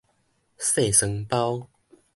[0.57, 1.69] 細床包